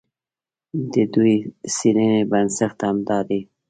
د 0.93 0.93
دوی 1.13 1.35
د 1.43 1.45
څېړنې 1.75 2.21
بنسټ 2.31 2.77
همدا 2.87 3.19
دی. 3.29 3.41